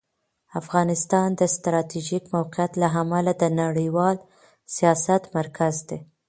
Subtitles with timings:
[0.61, 4.15] افغانستان د ستراتیژیک موقعیت له امله د نړیوال
[4.75, 5.99] سیاست مرکز دی.